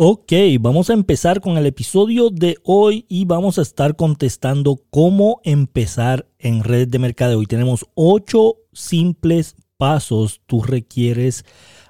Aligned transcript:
Ok, 0.00 0.32
vamos 0.60 0.90
a 0.90 0.92
empezar 0.92 1.40
con 1.40 1.58
el 1.58 1.66
episodio 1.66 2.30
de 2.30 2.56
hoy 2.62 3.04
y 3.08 3.24
vamos 3.24 3.58
a 3.58 3.62
estar 3.62 3.96
contestando 3.96 4.80
cómo 4.90 5.40
empezar 5.42 6.28
en 6.38 6.62
redes 6.62 6.88
de 6.88 7.00
mercadeo. 7.00 7.42
Y 7.42 7.46
tenemos 7.46 7.84
ocho 7.96 8.58
simples 8.72 9.56
pasos 9.76 10.40
tú 10.46 10.62
requieres 10.62 11.44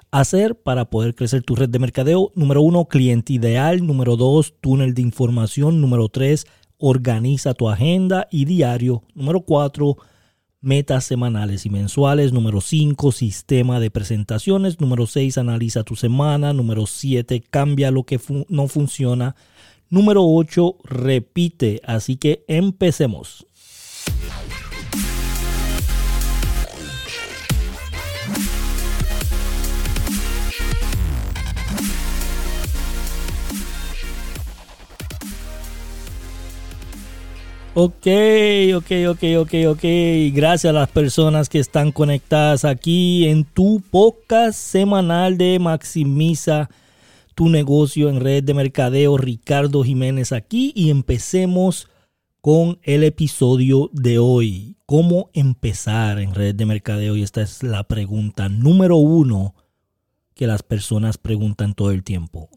hacer 0.09 0.55
para 0.55 0.89
poder 0.89 1.13
crecer 1.13 1.43
tu 1.43 1.53
red 1.55 1.69
de 1.69 1.77
mercadeo. 1.77 2.31
Número 2.33 2.63
uno, 2.63 2.85
cliente 2.85 3.33
ideal. 3.33 3.85
Número 3.85 4.17
dos, 4.17 4.55
túnel 4.59 4.95
de 4.95 5.03
información. 5.03 5.79
Número 5.79 6.09
tres, 6.09 6.47
organiza 6.79 7.53
tu 7.53 7.69
agenda 7.69 8.27
y 8.31 8.45
diario. 8.45 9.03
Número 9.13 9.41
cuatro, 9.41 9.97
metas 10.61 11.05
semanales 11.05 11.65
y 11.65 11.69
mensuales. 11.69 12.33
Número 12.33 12.61
5, 12.61 13.11
sistema 13.11 13.79
de 13.79 13.91
presentaciones. 13.91 14.79
Número 14.79 15.07
6, 15.07 15.37
analiza 15.37 15.83
tu 15.83 15.95
semana. 15.95 16.53
Número 16.53 16.85
7, 16.85 17.43
cambia 17.49 17.91
lo 17.91 18.03
que 18.03 18.19
no 18.49 18.67
funciona. 18.67 19.35
Número 19.89 20.23
8, 20.25 20.77
repite. 20.83 21.81
Así 21.85 22.17
que 22.17 22.43
empecemos. 22.47 23.45
Ok, 37.81 38.07
ok, 38.75 38.91
ok, 39.07 39.23
ok, 39.39 39.53
ok. 39.69 39.83
Gracias 40.33 40.69
a 40.69 40.73
las 40.73 40.89
personas 40.89 41.47
que 41.47 41.59
están 41.59 41.93
conectadas 41.93 42.65
aquí 42.65 43.25
en 43.25 43.45
tu 43.45 43.81
podcast 43.89 44.59
semanal 44.59 45.37
de 45.37 45.59
Maximiza 45.59 46.69
tu 47.35 47.47
negocio 47.47 48.09
en 48.09 48.19
red 48.19 48.43
de 48.43 48.53
mercadeo. 48.53 49.17
Ricardo 49.17 49.81
Jiménez 49.81 50.33
aquí 50.33 50.73
y 50.75 50.89
empecemos 50.89 51.87
con 52.41 52.79
el 52.83 53.05
episodio 53.05 53.89
de 53.93 54.19
hoy. 54.19 54.75
¿Cómo 54.85 55.29
empezar 55.31 56.19
en 56.19 56.35
red 56.35 56.55
de 56.55 56.65
mercadeo? 56.65 57.15
Y 57.15 57.23
esta 57.23 57.41
es 57.41 57.63
la 57.63 57.85
pregunta 57.85 58.49
número 58.49 58.97
uno 58.97 59.55
que 60.35 60.47
las 60.47 60.63
personas 60.63 61.17
preguntan 61.17 61.73
todo 61.75 61.91
el 61.91 62.03
tiempo. 62.03 62.49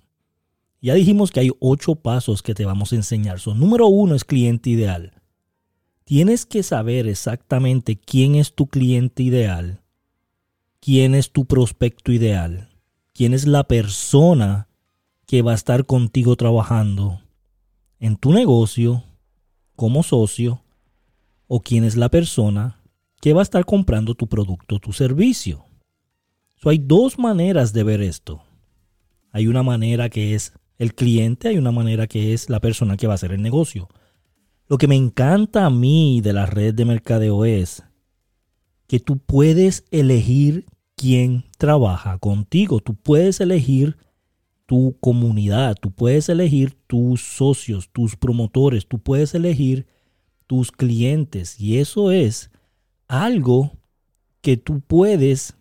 Ya 0.81 0.95
dijimos 0.95 1.31
que 1.31 1.39
hay 1.39 1.51
ocho 1.61 1.95
pasos 1.95 2.43
que 2.43 2.55
te 2.55 2.65
vamos 2.65 2.93
a 2.93 2.97
enseñar. 2.97 3.39
So, 3.39 3.55
número 3.55 3.87
uno 3.87 4.17
es 4.17 4.25
cliente 4.25 4.69
ideal. 4.69 5.22
Tienes 6.05 6.47
que 6.47 6.63
saber 6.63 7.07
exactamente 7.07 7.97
quién 7.97 8.35
es 8.35 8.55
tu 8.55 8.67
cliente 8.67 9.23
ideal, 9.23 9.83
quién 10.81 11.15
es 11.15 11.31
tu 11.31 11.47
prospecto 11.47 12.13
ideal, 12.13 12.71
quién 13.13 13.35
es 13.35 13.47
la 13.47 13.65
persona 13.65 14.69
que 15.27 15.43
va 15.43 15.53
a 15.53 15.57
estar 15.57 15.87
contigo 15.87 16.37
trabajando 16.37 17.23
en 18.01 18.17
tu 18.17 18.33
negocio 18.33 19.05
como 19.77 20.03
socio 20.03 20.63
o 21.47 21.61
quién 21.61 21.85
es 21.85 21.97
la 21.97 22.09
persona 22.09 22.83
que 23.21 23.33
va 23.33 23.41
a 23.41 23.45
estar 23.45 23.65
comprando 23.65 24.15
tu 24.15 24.27
producto 24.27 24.81
tu 24.81 24.93
servicio. 24.93 25.65
So, 26.57 26.71
hay 26.71 26.79
dos 26.79 27.19
maneras 27.19 27.73
de 27.73 27.85
ver 27.85 28.03
esto. 28.03 28.43
Hay 29.31 29.47
una 29.47 29.63
manera 29.63 30.09
que 30.09 30.35
es 30.35 30.53
el 30.79 30.95
cliente, 30.95 31.49
hay 31.49 31.59
una 31.59 31.71
manera 31.71 32.07
que 32.09 32.33
es 32.33 32.51
la 32.51 32.61
persona 32.61 32.97
que 32.97 33.07
va 33.07 33.13
a 33.13 33.15
hacer 33.15 33.33
el 33.33 33.41
negocio. 33.41 33.89
Lo 34.73 34.79
que 34.79 34.89
me 34.89 34.97
encanta 34.97 35.67
a 35.67 35.71
mí 35.71 36.23
de 36.23 36.33
la 36.33 36.47
red 36.47 36.73
de 36.73 36.87
mercadeo 36.87 37.45
es 37.45 37.83
que 38.87 39.01
tú 39.01 39.19
puedes 39.19 39.85
elegir 39.91 40.65
quién 40.97 41.45
trabaja 41.59 42.17
contigo. 42.17 42.81
Tú 42.81 42.95
puedes 42.95 43.43
elegir 43.43 43.99
tu 44.65 44.97
comunidad, 44.99 45.77
tú 45.79 45.91
puedes 45.91 46.31
elegir 46.31 46.73
tus 46.87 47.21
socios, 47.21 47.91
tus 47.93 48.17
promotores, 48.17 48.89
tú 48.89 48.99
puedes 48.99 49.35
elegir 49.35 49.87
tus 50.47 50.73
clientes. 50.73 51.61
Y 51.61 51.77
eso 51.77 52.11
es 52.11 52.51
algo 53.09 53.73
que 54.41 54.57
tú 54.57 54.81
puedes 54.81 55.55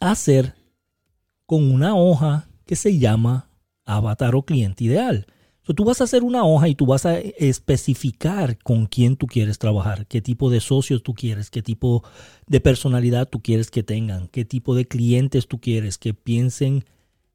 hacer 0.00 0.54
con 1.46 1.72
una 1.72 1.96
hoja 1.96 2.50
que 2.66 2.76
se 2.76 2.98
llama 2.98 3.48
avatar 3.86 4.34
o 4.34 4.42
cliente 4.42 4.84
ideal. 4.84 5.24
Tú 5.74 5.84
vas 5.84 6.00
a 6.00 6.04
hacer 6.04 6.22
una 6.22 6.44
hoja 6.44 6.68
y 6.68 6.74
tú 6.74 6.86
vas 6.86 7.04
a 7.04 7.18
especificar 7.18 8.58
con 8.58 8.86
quién 8.86 9.16
tú 9.16 9.26
quieres 9.26 9.58
trabajar, 9.58 10.06
qué 10.06 10.20
tipo 10.20 10.50
de 10.50 10.60
socios 10.60 11.02
tú 11.02 11.14
quieres, 11.14 11.50
qué 11.50 11.62
tipo 11.62 12.02
de 12.46 12.60
personalidad 12.60 13.28
tú 13.28 13.42
quieres 13.42 13.70
que 13.70 13.82
tengan, 13.82 14.28
qué 14.28 14.44
tipo 14.44 14.74
de 14.74 14.86
clientes 14.86 15.46
tú 15.46 15.60
quieres 15.60 15.98
que 15.98 16.14
piensen 16.14 16.84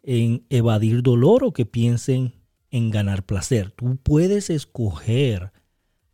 en 0.01 0.45
evadir 0.49 1.03
dolor 1.03 1.43
o 1.43 1.53
que 1.53 1.65
piensen 1.65 2.33
en 2.71 2.89
ganar 2.89 3.23
placer. 3.23 3.71
Tú 3.71 3.97
puedes 4.01 4.49
escoger 4.49 5.51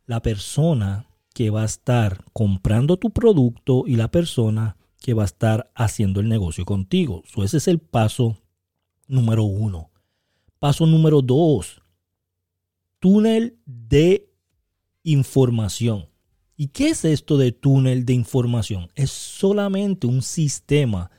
la 0.06 0.20
persona 0.20 1.06
que 1.32 1.50
va 1.50 1.62
a 1.62 1.66
estar 1.66 2.24
comprando 2.32 2.98
tu 2.98 3.10
producto 3.10 3.84
y 3.86 3.96
la 3.96 4.10
persona 4.10 4.76
que 5.00 5.14
va 5.14 5.22
a 5.22 5.26
estar 5.26 5.70
haciendo 5.74 6.20
el 6.20 6.28
negocio 6.28 6.64
contigo. 6.64 7.22
So, 7.26 7.44
ese 7.44 7.56
es 7.56 7.68
el 7.68 7.78
paso 7.78 8.36
número 9.08 9.44
uno. 9.44 9.90
Paso 10.58 10.84
número 10.84 11.22
dos, 11.22 11.80
túnel 13.00 13.58
de 13.64 14.30
información. 15.02 16.08
¿Y 16.54 16.68
qué 16.68 16.90
es 16.90 17.06
esto 17.06 17.38
de 17.38 17.52
túnel 17.52 18.04
de 18.04 18.12
información? 18.12 18.88
Es 18.94 19.10
solamente 19.10 20.06
un 20.06 20.20
sistema 20.20 21.10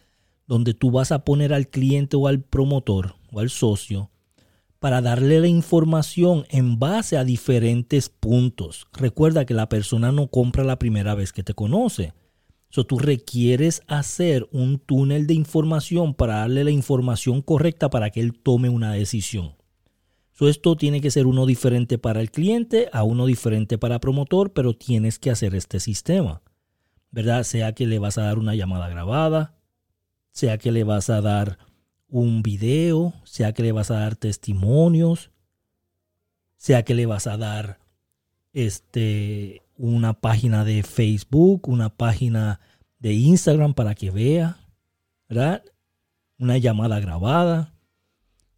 donde 0.45 0.75
tú 0.75 0.91
vas 0.91 1.11
a 1.11 1.25
poner 1.25 1.53
al 1.53 1.67
cliente 1.67 2.15
o 2.15 2.27
al 2.27 2.41
promotor 2.41 3.15
o 3.31 3.39
al 3.39 3.49
socio 3.49 4.11
para 4.77 5.01
darle 5.01 5.39
la 5.39 5.47
información 5.47 6.45
en 6.49 6.77
base 6.77 7.17
a 7.17 7.23
diferentes 7.23 8.09
puntos. 8.09 8.87
Recuerda 8.93 9.45
que 9.45 9.53
la 9.55 9.67
persona 9.67 10.11
no 10.11 10.27
compra 10.27 10.63
la 10.63 10.77
primera 10.77 11.15
vez 11.15 11.33
que 11.33 11.43
te 11.43 11.55
conoce. 11.55 12.13
So, 12.69 12.85
tú 12.85 12.99
requieres 12.99 13.81
hacer 13.87 14.47
un 14.51 14.79
túnel 14.79 15.25
de 15.27 15.33
información 15.33 16.13
para 16.13 16.37
darle 16.37 16.63
la 16.63 16.71
información 16.71 17.41
correcta 17.41 17.89
para 17.89 18.11
que 18.11 18.21
él 18.21 18.33
tome 18.33 18.69
una 18.69 18.93
decisión. 18.93 19.60
Esto 20.47 20.75
tiene 20.75 21.01
que 21.01 21.11
ser 21.11 21.27
uno 21.27 21.45
diferente 21.45 21.97
para 21.97 22.21
el 22.21 22.31
cliente, 22.31 22.89
a 22.93 23.03
uno 23.03 23.25
diferente 23.25 23.77
para 23.77 23.99
promotor, 23.99 24.53
pero 24.53 24.75
tienes 24.75 25.19
que 25.19 25.31
hacer 25.31 25.55
este 25.55 25.79
sistema. 25.79 26.41
¿Verdad? 27.11 27.43
Sea 27.43 27.73
que 27.73 27.87
le 27.87 27.99
vas 27.99 28.17
a 28.17 28.23
dar 28.23 28.39
una 28.39 28.55
llamada 28.55 28.87
grabada, 28.87 29.53
sea 30.31 30.57
que 30.57 30.71
le 30.71 30.83
vas 30.83 31.09
a 31.09 31.21
dar 31.21 31.59
un 32.07 32.41
video, 32.41 33.13
sea 33.23 33.53
que 33.53 33.63
le 33.63 33.71
vas 33.71 33.91
a 33.91 33.99
dar 33.99 34.15
testimonios, 34.15 35.31
sea 36.57 36.83
que 36.83 36.93
le 36.93 37.05
vas 37.05 37.27
a 37.27 37.37
dar 37.37 37.79
este 38.53 39.61
una 39.77 40.13
página 40.13 40.63
de 40.63 40.83
Facebook, 40.83 41.67
una 41.67 41.89
página 41.89 42.59
de 42.99 43.13
Instagram 43.13 43.73
para 43.73 43.95
que 43.95 44.11
vea, 44.11 44.59
¿verdad? 45.27 45.63
Una 46.37 46.57
llamada 46.59 46.99
grabada. 46.99 47.70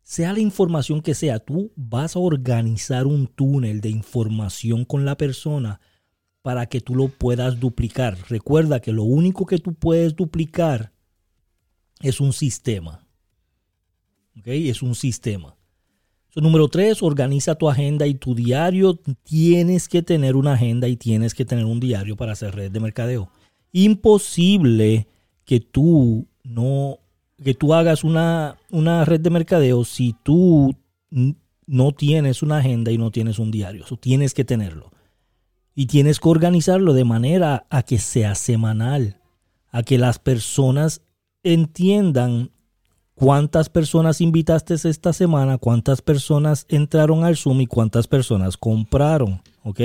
Sea 0.04 0.34
la 0.34 0.40
información 0.40 1.02
que 1.02 1.16
sea, 1.16 1.40
tú 1.40 1.72
vas 1.76 2.16
a 2.16 2.20
organizar 2.20 3.08
un 3.08 3.28
túnel 3.28 3.82
de 3.82 3.90
información 3.90 4.86
con 4.86 5.06
la 5.06 5.18
persona 5.18 5.80
para 6.42 6.66
que 6.68 6.82
tú 6.82 6.96
lo 6.96 7.08
puedas 7.08 7.60
duplicar. 7.60 8.18
Recuerda 8.30 8.82
que 8.82 8.92
lo 8.92 9.04
único 9.04 9.46
que 9.46 9.60
tú 9.60 9.74
puedes 9.74 10.16
duplicar 10.16 10.92
es 12.02 12.20
un 12.20 12.34
sistema. 12.34 13.08
¿Ok? 14.38 14.48
Es 14.48 14.82
un 14.82 14.94
sistema 14.94 15.56
número 16.42 16.68
tres, 16.68 17.04
organiza 17.04 17.56
tu 17.56 17.70
agenda 17.70 18.08
y 18.08 18.16
tu 18.16 18.34
diario. 18.34 19.00
Tienes 19.24 19.88
que 19.88 20.02
tener 20.02 20.36
una 20.36 20.54
agenda 20.54 20.88
y 20.88 20.98
tienes 20.98 21.34
que 21.34 21.46
tener 21.46 21.66
un 21.66 21.80
diario 21.80 22.16
para 22.16 22.32
hacer 22.32 22.56
red 22.56 22.72
de 22.72 22.80
mercadeo. 22.80 23.30
Imposible 23.72 25.08
que 25.46 25.60
tú 25.60 26.28
no, 26.44 27.00
que 27.42 27.54
tú 27.54 27.74
hagas 27.74 28.04
una, 28.04 28.58
una 28.70 29.06
red 29.06 29.22
de 29.22 29.30
mercadeo 29.30 29.84
si 29.86 30.16
tú 30.24 30.76
no 31.66 31.92
tienes 31.92 32.44
una 32.44 32.58
agenda 32.58 32.92
y 32.92 32.98
no 32.98 33.12
tienes 33.12 33.40
un 33.40 33.52
diario. 33.52 33.86
Eso 33.86 33.98
tienes 33.98 34.34
que 34.34 34.46
tenerlo. 34.46 34.92
Y 35.76 35.88
tienes 35.88 36.20
que 36.20 36.30
organizarlo 36.30 36.94
de 36.94 37.04
manera 37.04 37.66
a 37.70 37.84
que 37.84 37.98
sea 37.98 38.36
semanal, 38.36 39.20
a 39.72 39.84
que 39.84 39.98
las 39.98 40.20
personas 40.20 41.02
entiendan 41.44 42.52
cuántas 43.16 43.70
personas 43.70 44.22
invitaste 44.22 44.76
esta 44.76 45.14
semana, 45.14 45.58
cuántas 45.58 46.02
personas 46.02 46.66
entraron 46.70 47.24
al 47.24 47.38
Zoom 47.38 47.62
y 47.62 47.68
cuántas 47.68 48.08
personas 48.08 48.58
compraron. 48.58 49.42
¿Ok? 49.64 49.80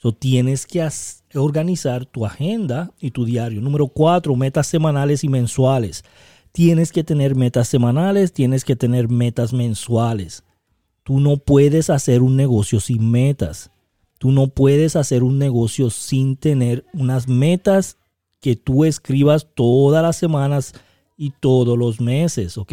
So, 0.00 0.12
tienes 0.12 0.66
que 0.66 0.86
organizar 1.34 2.06
tu 2.06 2.24
agenda 2.24 2.90
y 3.00 3.10
tu 3.10 3.26
diario. 3.26 3.60
Número 3.60 3.86
cuatro, 3.88 4.34
metas 4.34 4.66
semanales 4.66 5.24
y 5.24 5.28
mensuales. 5.28 6.04
Tienes 6.52 6.92
que 6.92 7.04
tener 7.04 7.36
metas 7.36 7.68
semanales, 7.68 8.32
tienes 8.32 8.64
que 8.64 8.76
tener 8.76 9.08
metas 9.08 9.52
mensuales. 9.52 10.44
Tú 11.04 11.20
no 11.20 11.36
puedes 11.36 11.90
hacer 11.90 12.22
un 12.22 12.36
negocio 12.36 12.80
sin 12.80 13.10
metas. 13.10 13.70
Tú 14.18 14.32
no 14.32 14.48
puedes 14.48 14.96
hacer 14.96 15.22
un 15.22 15.38
negocio 15.38 15.90
sin 15.90 16.36
tener 16.36 16.84
unas 16.92 17.28
metas 17.28 17.96
que 18.40 18.56
tú 18.56 18.84
escribas 18.84 19.46
todas 19.54 20.02
las 20.02 20.16
semanas 20.16 20.74
y 21.16 21.30
todos 21.30 21.78
los 21.78 22.00
meses, 22.00 22.58
¿ok? 22.58 22.72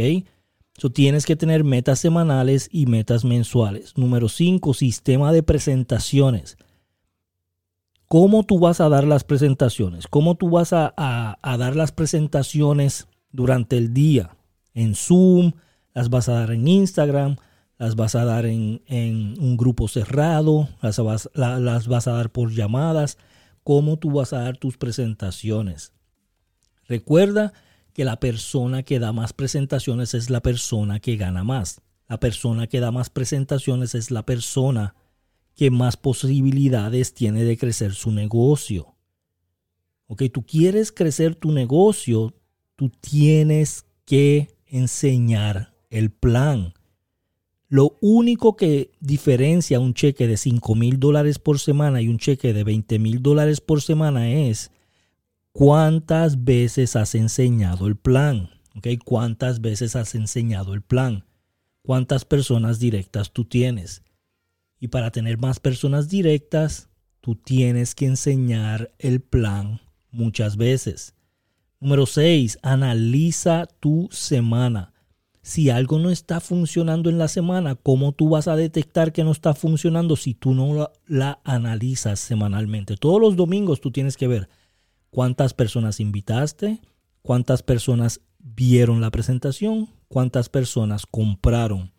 So, 0.77 0.89
tienes 0.91 1.25
que 1.25 1.35
tener 1.35 1.63
metas 1.63 2.00
semanales 2.00 2.69
y 2.71 2.85
metas 2.85 3.25
mensuales. 3.25 3.97
Número 3.97 4.30
5, 4.30 4.73
sistema 4.73 5.31
de 5.31 5.41
presentaciones. 5.44 6.57
¿Cómo 8.07 8.44
tú 8.44 8.59
vas 8.59 8.80
a 8.80 8.88
dar 8.88 9.03
las 9.03 9.23
presentaciones? 9.23 10.07
¿Cómo 10.07 10.35
tú 10.35 10.50
vas 10.50 10.73
a, 10.73 10.94
a 10.95 11.57
dar 11.57 11.75
las 11.75 11.91
presentaciones 11.91 13.07
durante 13.31 13.77
el 13.77 13.94
día? 13.94 14.38
En 14.74 14.95
Zoom, 14.95 15.53
las 15.94 16.09
vas 16.09 16.29
a 16.29 16.33
dar 16.33 16.51
en 16.51 16.68
Instagram, 16.68 17.38
las 17.77 17.95
vas 17.95 18.15
a 18.15 18.25
dar 18.25 18.45
en, 18.45 18.81
un 18.89 19.57
grupo 19.57 19.88
cerrado, 19.88 20.69
las 20.81 21.00
vas, 21.00 21.29
las 21.33 21.88
vas 21.88 22.07
a 22.07 22.13
dar 22.13 22.31
por 22.31 22.51
llamadas, 22.51 23.18
cómo 23.63 23.97
tú 23.97 24.12
vas 24.12 24.33
a 24.33 24.41
dar 24.41 24.57
tus 24.57 24.77
presentaciones. 24.77 25.94
Recuerda 26.88 27.53
que 27.94 28.06
la 28.06 28.19
persona 28.19 28.83
que 28.83 29.00
da 29.00 29.12
más 29.12 29.33
presentaciones 29.33 30.13
es 30.13 30.30
la 30.30 30.41
persona 30.41 31.00
que 31.00 31.18
gana 31.18 31.44
más. 31.44 31.81
La 32.07 32.19
persona 32.19 32.68
que 32.68 32.80
da 32.80 32.91
más 32.91 33.09
presentaciones 33.09 33.95
es 33.95 34.12
la 34.12 34.25
persona 34.25 34.95
que 35.56 35.71
más 35.71 35.97
posibilidades 35.97 37.13
tiene 37.13 37.44
de 37.44 37.57
crecer 37.57 37.94
su 37.94 38.12
negocio. 38.12 38.95
Ok, 40.06 40.23
tú 40.31 40.45
quieres 40.45 40.91
crecer 40.91 41.35
tu 41.35 41.51
negocio, 41.51 42.33
tú 42.77 42.89
tienes 43.01 43.85
que 44.06 44.56
enseñar 44.68 45.74
el 45.89 46.12
plan. 46.12 46.74
Lo 47.68 47.97
único 48.00 48.56
que 48.56 48.91
diferencia 49.01 49.81
un 49.81 49.94
cheque 49.94 50.27
de 50.27 50.38
5 50.38 50.75
mil 50.75 51.00
dólares 51.00 51.39
por 51.39 51.59
semana 51.59 52.01
y 52.01 52.07
un 52.07 52.18
cheque 52.18 52.53
de 52.53 52.63
20 52.63 53.00
mil 53.00 53.21
dólares 53.21 53.59
por 53.59 53.81
semana 53.81 54.31
es 54.31 54.71
cuántas 55.51 56.45
veces 56.45 56.95
has 56.95 57.13
enseñado 57.15 57.88
el 57.88 57.97
plan. 57.97 58.51
¿okay? 58.77 58.97
¿Cuántas 58.97 59.59
veces 59.59 59.97
has 59.97 60.15
enseñado 60.15 60.73
el 60.73 60.81
plan? 60.81 61.25
¿Cuántas 61.81 62.23
personas 62.23 62.80
directas 62.80 63.33
tú 63.33 63.44
tienes? 63.44 64.03
Y 64.80 64.89
para 64.89 65.12
tener 65.12 65.39
más 65.39 65.59
personas 65.59 66.07
directas, 66.09 66.89
tú 67.21 67.35
tienes 67.35 67.95
que 67.95 68.06
enseñar 68.06 68.94
el 69.00 69.19
plan 69.19 69.81
muchas 70.12 70.57
veces. 70.57 71.17
Número 71.79 72.06
6. 72.06 72.59
Analiza 72.62 73.68
tu 73.79 74.09
semana 74.12 74.94
si 75.47 75.69
algo 75.69 75.97
no 75.97 76.09
está 76.09 76.41
funcionando 76.41 77.09
en 77.09 77.18
la 77.18 77.29
semana, 77.29 77.75
¿cómo 77.75 78.12
tú 78.12 78.27
vas 78.27 78.50
a 78.50 78.57
detectar 78.57 79.13
que 79.13 79.24
no 79.24 79.31
está 79.31 79.53
funcionando 79.53 80.18
si 80.18 80.33
tú 80.33 80.53
no 80.53 80.91
la, 81.07 81.39
analizas 81.45 82.19
semanalmente? 82.19 82.97
Todos 82.97 83.21
los 83.21 83.38
domingos 83.38 83.79
tú 83.79 83.89
tienes 83.89 84.18
que 84.18 84.27
ver 84.27 84.50
cuántas 85.09 85.53
personas 85.53 86.01
invitaste, 86.01 86.81
cuántas 87.21 87.63
personas 87.63 88.19
vieron 88.39 89.00
la 89.00 89.09
presentación, 89.09 89.88
cuántas 90.09 90.50
personas 90.50 91.06
compraron. 91.06 91.94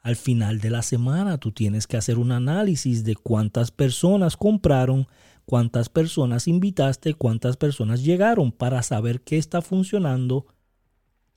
Al 0.00 0.14
final 0.14 0.60
de 0.60 0.70
la 0.70 0.82
semana 0.82 1.38
tú 1.38 1.50
tienes 1.50 1.88
que 1.88 1.96
hacer 1.96 2.18
un 2.18 2.30
análisis 2.30 3.02
de 3.02 3.16
cuántas 3.16 3.72
personas 3.72 4.36
compraron, 4.36 5.08
cuántas 5.44 5.88
personas 5.88 6.48
invitaste, 6.48 7.14
cuántas 7.14 7.56
personas 7.56 8.02
llegaron 8.02 8.52
para 8.52 8.82
saber 8.82 9.22
qué 9.22 9.38
está 9.38 9.62
funcionando 9.62 10.46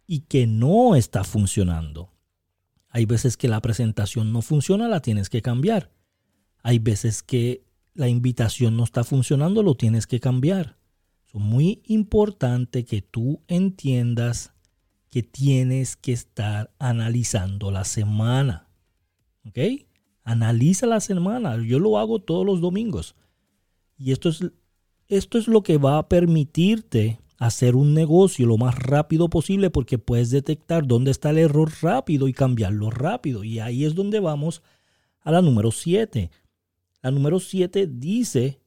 y 0.07 0.21
que 0.21 0.47
no 0.47 0.95
está 0.95 1.23
funcionando. 1.23 2.11
Hay 2.89 3.05
veces 3.05 3.37
que 3.37 3.47
la 3.47 3.61
presentación 3.61 4.31
no 4.31 4.41
funciona, 4.41 4.87
la 4.87 5.01
tienes 5.01 5.29
que 5.29 5.41
cambiar. 5.41 5.91
Hay 6.63 6.79
veces 6.79 7.23
que 7.23 7.65
la 7.93 8.07
invitación 8.07 8.77
no 8.77 8.83
está 8.83 9.03
funcionando, 9.03 9.63
lo 9.63 9.75
tienes 9.75 10.07
que 10.07 10.19
cambiar. 10.19 10.77
Es 11.27 11.33
muy 11.33 11.81
importante 11.85 12.85
que 12.85 13.01
tú 13.01 13.41
entiendas 13.47 14.53
que 15.09 15.23
tienes 15.23 15.95
que 15.95 16.11
estar 16.11 16.73
analizando 16.77 17.71
la 17.71 17.85
semana. 17.85 18.67
¿Ok? 19.47 19.59
Analiza 20.23 20.87
la 20.87 20.99
semana. 20.99 21.57
Yo 21.63 21.79
lo 21.79 21.97
hago 21.97 22.19
todos 22.19 22.45
los 22.45 22.59
domingos. 22.59 23.15
Y 23.97 24.11
esto 24.11 24.29
es, 24.29 24.43
esto 25.07 25.37
es 25.37 25.47
lo 25.47 25.63
que 25.63 25.77
va 25.77 25.97
a 25.97 26.09
permitirte 26.09 27.19
hacer 27.37 27.75
un 27.75 27.93
negocio 27.93 28.45
lo 28.45 28.57
más 28.57 28.75
rápido 28.75 29.29
posible 29.29 29.69
porque 29.69 29.97
puedes 29.97 30.29
detectar 30.29 30.87
dónde 30.87 31.11
está 31.11 31.31
el 31.31 31.39
error 31.39 31.71
rápido 31.81 32.27
y 32.27 32.33
cambiarlo 32.33 32.89
rápido. 32.89 33.43
Y 33.43 33.59
ahí 33.59 33.85
es 33.85 33.95
donde 33.95 34.19
vamos 34.19 34.61
a 35.21 35.31
la 35.31 35.41
número 35.41 35.71
7. 35.71 36.31
La 37.01 37.11
número 37.11 37.39
7 37.39 37.87
dice, 37.87 38.61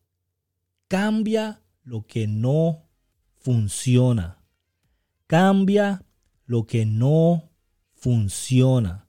cambia 0.86 1.62
lo 1.82 2.06
que 2.06 2.26
no 2.26 2.88
funciona. 3.36 4.42
Cambia 5.26 6.04
lo 6.46 6.66
que 6.66 6.86
no 6.86 7.50
funciona. 7.94 9.06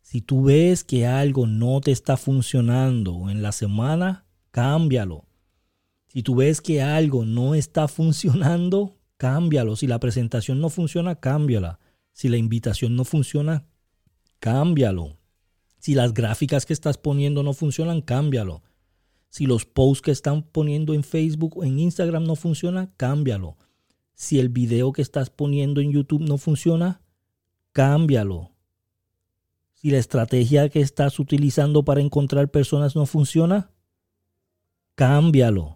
Si 0.00 0.20
tú 0.20 0.44
ves 0.44 0.84
que 0.84 1.06
algo 1.06 1.46
no 1.46 1.80
te 1.80 1.90
está 1.90 2.16
funcionando 2.16 3.28
en 3.28 3.42
la 3.42 3.52
semana, 3.52 4.26
cámbialo. 4.50 5.25
Si 6.16 6.22
tú 6.22 6.36
ves 6.36 6.62
que 6.62 6.80
algo 6.80 7.26
no 7.26 7.54
está 7.54 7.88
funcionando, 7.88 8.96
cámbialo. 9.18 9.76
Si 9.76 9.86
la 9.86 10.00
presentación 10.00 10.62
no 10.62 10.70
funciona, 10.70 11.16
cámbiala. 11.16 11.78
Si 12.14 12.30
la 12.30 12.38
invitación 12.38 12.96
no 12.96 13.04
funciona, 13.04 13.66
cámbialo. 14.38 15.18
Si 15.78 15.94
las 15.94 16.14
gráficas 16.14 16.64
que 16.64 16.72
estás 16.72 16.96
poniendo 16.96 17.42
no 17.42 17.52
funcionan, 17.52 18.00
cámbialo. 18.00 18.62
Si 19.28 19.44
los 19.44 19.66
posts 19.66 20.00
que 20.00 20.10
están 20.10 20.40
poniendo 20.40 20.94
en 20.94 21.04
Facebook 21.04 21.58
o 21.58 21.64
en 21.64 21.78
Instagram 21.78 22.24
no 22.24 22.34
funcionan, 22.34 22.94
cámbialo. 22.96 23.58
Si 24.14 24.38
el 24.38 24.48
video 24.48 24.92
que 24.92 25.02
estás 25.02 25.28
poniendo 25.28 25.82
en 25.82 25.92
YouTube 25.92 26.22
no 26.22 26.38
funciona, 26.38 27.02
cámbialo. 27.72 28.52
Si 29.74 29.90
la 29.90 29.98
estrategia 29.98 30.70
que 30.70 30.80
estás 30.80 31.18
utilizando 31.18 31.84
para 31.84 32.00
encontrar 32.00 32.50
personas 32.50 32.96
no 32.96 33.04
funciona, 33.04 33.70
cámbialo. 34.94 35.75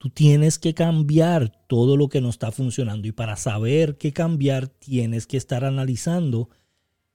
Tú 0.00 0.08
tienes 0.08 0.58
que 0.58 0.72
cambiar 0.72 1.52
todo 1.66 1.94
lo 1.94 2.08
que 2.08 2.22
no 2.22 2.30
está 2.30 2.50
funcionando 2.52 3.06
y 3.06 3.12
para 3.12 3.36
saber 3.36 3.98
qué 3.98 4.14
cambiar 4.14 4.66
tienes 4.66 5.26
que 5.26 5.36
estar 5.36 5.62
analizando 5.62 6.48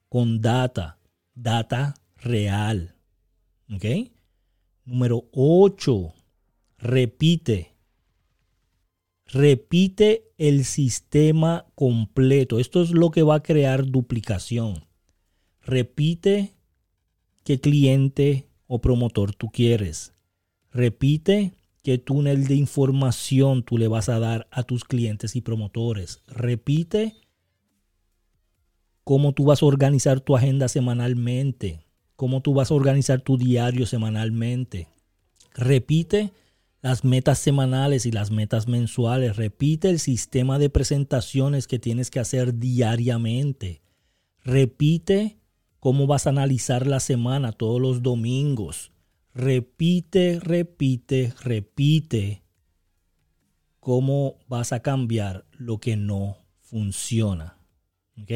con 0.08 0.40
data, 0.40 1.00
data 1.34 1.96
real. 2.18 2.94
¿Ok? 3.74 3.86
Número 4.84 5.26
8. 5.32 6.14
Repite. 6.78 7.74
Repite 9.26 10.32
el 10.38 10.64
sistema 10.64 11.66
completo. 11.74 12.60
Esto 12.60 12.84
es 12.84 12.92
lo 12.92 13.10
que 13.10 13.24
va 13.24 13.38
a 13.38 13.44
crear 13.44 13.88
duplicación. 13.88 14.86
Repite 15.64 16.54
qué 17.44 17.60
cliente 17.60 18.48
o 18.68 18.80
promotor 18.80 19.34
tú 19.34 19.50
quieres. 19.50 20.14
Repite 20.70 21.56
qué 21.86 22.00
túnel 22.00 22.48
de 22.48 22.56
información 22.56 23.62
tú 23.62 23.78
le 23.78 23.88
vas 23.88 24.10
a 24.10 24.18
dar 24.18 24.48
a 24.50 24.64
tus 24.64 24.86
clientes 24.86 25.36
y 25.36 25.42
promotores. 25.42 26.24
Repite 26.26 27.14
cómo 29.04 29.34
tú 29.34 29.46
vas 29.46 29.62
a 29.62 29.68
organizar 29.68 30.20
tu 30.20 30.36
agenda 30.36 30.68
semanalmente, 30.68 31.86
cómo 32.16 32.42
tú 32.42 32.56
vas 32.56 32.72
a 32.72 32.74
organizar 32.74 33.22
tu 33.22 33.38
diario 33.38 33.86
semanalmente. 33.86 34.88
Repite 35.54 36.34
las 36.82 37.04
metas 37.04 37.38
semanales 37.38 38.08
y 38.08 38.12
las 38.12 38.32
metas 38.32 38.68
mensuales. 38.68 39.36
Repite 39.36 39.92
el 39.92 40.00
sistema 40.00 40.58
de 40.58 40.72
presentaciones 40.72 41.68
que 41.68 41.78
tienes 41.78 42.10
que 42.10 42.20
hacer 42.20 42.58
diariamente. 42.58 43.84
Repite 44.44 45.38
cómo 45.80 46.08
vas 46.08 46.26
a 46.26 46.32
analizar 46.32 46.88
la 46.88 47.00
semana 47.00 47.52
todos 47.52 47.80
los 47.80 48.02
domingos 48.02 48.92
repite, 49.36 50.40
repite, 50.40 51.34
repite 51.44 52.42
cómo 53.80 54.40
vas 54.48 54.72
a 54.72 54.80
cambiar 54.80 55.46
lo 55.52 55.78
que 55.78 55.96
no 55.98 56.38
funciona. 56.62 57.60
¿Ok? 58.20 58.32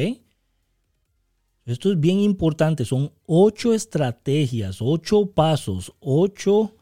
Esto 1.64 1.92
es 1.92 1.98
bien 1.98 2.20
importante. 2.20 2.84
Son 2.84 3.12
ocho 3.26 3.72
estrategias, 3.74 4.78
ocho 4.80 5.32
pasos, 5.32 5.92
ocho 6.00 6.76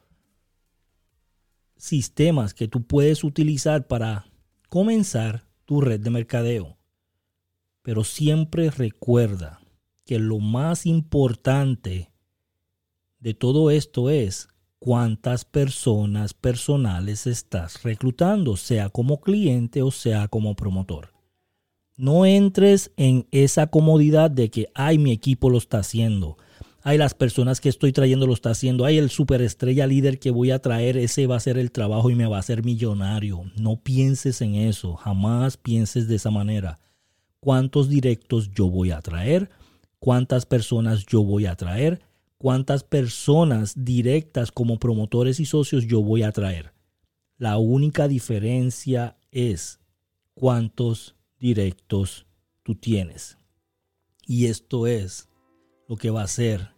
sistemas 1.77 2.55
que 2.55 2.67
tú 2.67 2.83
puedes 2.83 3.23
utilizar 3.23 3.87
para 3.87 4.27
comenzar 4.69 5.49
tu 5.65 5.81
red 5.81 6.01
de 6.01 6.11
mercadeo. 6.11 6.77
Pero 7.83 8.03
siempre 8.03 8.71
recuerda 8.71 9.61
que 10.05 10.19
lo 10.19 10.41
más 10.41 10.87
importante 10.87 12.11
de 13.21 13.35
todo 13.35 13.71
esto 13.71 14.11
es 14.11 14.49
cuántas 14.79 15.45
personas 15.45 16.35
personales 16.35 17.27
estás 17.27 17.83
reclutando, 17.83 18.57
sea 18.57 18.91
como 18.91 19.21
cliente 19.21 19.83
o 19.83 19.91
sea 19.91 20.29
como 20.29 20.55
promotor. 20.55 21.13
No 21.97 22.27
entres 22.27 22.93
en 22.97 23.27
esa 23.33 23.67
comodidad 23.67 24.31
de 24.31 24.51
que, 24.51 24.69
ay, 24.75 24.99
mi 24.99 25.11
equipo 25.11 25.51
lo 25.51 25.59
está 25.59 25.79
haciendo. 25.79 26.37
Ay, 26.83 26.97
las 26.97 27.15
personas 27.15 27.61
que 27.61 27.69
estoy 27.69 27.93
trayendo 27.93 28.29
lo 28.29 28.35
está 28.35 28.51
haciendo. 28.51 28.85
Ay, 28.85 28.99
el 28.99 29.11
superestrella 29.11 29.87
líder 29.89 30.21
que 30.21 30.31
voy 30.31 30.53
a 30.53 30.61
traer, 30.61 30.97
ese 30.97 31.27
va 31.27 31.37
a 31.37 31.41
ser 31.41 31.59
el 31.59 31.73
trabajo 31.73 32.09
y 32.09 32.15
me 32.15 32.27
va 32.27 32.37
a 32.37 32.41
hacer 32.41 32.65
millonario. 32.65 33.43
No 33.57 33.83
pienses 33.83 34.41
en 34.43 34.55
eso. 34.55 34.95
Jamás 34.95 35.57
pienses 35.57 36.07
de 36.07 36.15
esa 36.15 36.31
manera. 36.31 36.79
¿Cuántos 37.41 37.89
directos 37.89 38.53
yo 38.53 38.71
voy 38.71 38.93
a 38.93 39.03
traer? 39.03 39.51
cuántas 39.99 40.47
personas 40.47 41.07
yo 41.07 41.23
voy 41.23 41.47
a 41.47 41.57
traer, 41.57 42.01
cuántas 42.39 42.85
personas 42.85 43.85
directas 43.85 44.53
como 44.53 44.79
promotores 44.79 45.41
y 45.41 45.45
socios 45.45 45.87
yo 45.87 46.03
voy 46.03 46.23
a 46.23 46.33
traer. 46.33 46.73
La 47.37 47.59
única 47.59 48.09
diferencia 48.09 49.17
es 49.31 49.81
cuántos 50.35 51.17
directos 51.39 52.27
tú 52.63 52.75
tienes. 52.75 53.39
Y 54.27 54.47
esto 54.47 54.87
es 54.87 55.29
lo 55.89 55.97
que 55.97 56.11
va 56.11 56.23
a 56.23 56.25
hacer 56.25 56.71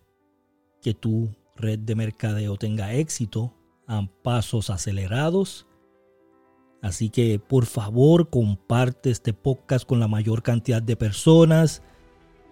que 0.82 0.94
tu 0.94 1.28
red 1.56 1.78
de 1.78 1.94
mercadeo 1.94 2.56
tenga 2.56 2.94
éxito 2.94 3.54
a 3.86 4.06
pasos 4.22 4.70
acelerados. 4.70 5.66
Así 6.82 7.10
que 7.10 7.38
por 7.38 7.66
favor 7.66 8.30
comparte 8.30 9.10
este 9.10 9.34
podcast 9.34 9.86
con 9.86 10.00
la 10.00 10.08
mayor 10.08 10.42
cantidad 10.42 10.80
de 10.80 10.96
personas. 10.96 11.82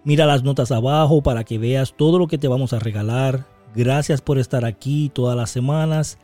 Mira 0.09 0.25
las 0.25 0.43
notas 0.43 0.73
abajo 0.73 1.21
para 1.21 1.45
que 1.45 1.59
veas 1.59 1.93
todo 1.95 2.19
lo 2.19 2.29
que 2.29 2.39
te 2.39 2.49
vamos 2.49 2.73
a 2.73 2.79
regalar. 2.79 3.45
Gracias 3.75 4.23
por 4.23 4.39
estar 4.39 4.65
aquí 4.65 5.11
todas 5.13 5.37
las 5.37 5.51
semanas 5.51 6.17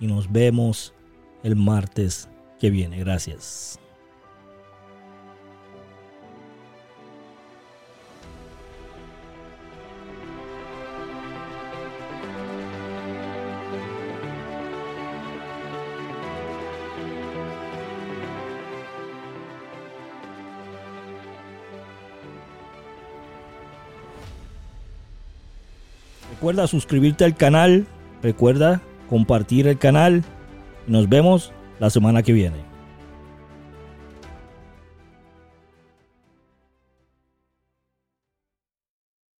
y 0.00 0.08
nos 0.08 0.32
vemos 0.32 0.92
el 1.44 1.54
martes 1.54 2.28
que 2.58 2.70
viene. 2.70 2.98
Gracias. 2.98 3.78
Recuerda 26.38 26.68
suscribirte 26.68 27.24
al 27.24 27.34
canal, 27.34 27.88
recuerda 28.22 28.80
compartir 29.08 29.66
el 29.66 29.76
canal. 29.76 30.22
Nos 30.86 31.08
vemos 31.08 31.52
la 31.80 31.90
semana 31.90 32.22
que 32.22 32.32
viene. 32.32 32.67